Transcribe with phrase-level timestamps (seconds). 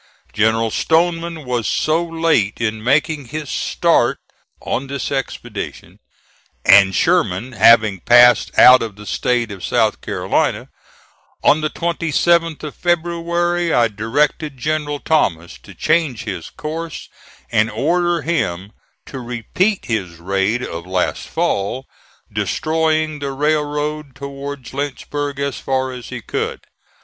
[0.33, 4.17] General Stoneman was so late in making his start
[4.59, 5.99] on this expedition
[6.65, 10.69] (and Sherman having passed out of the State of South Carolina),
[11.43, 17.07] on the 27th of February I directed General Thomas to change his course,
[17.51, 18.71] and order him
[19.05, 21.85] to repeat his raid of last fall,
[22.33, 26.61] destroying the railroad towards Lynchburg as far as he could.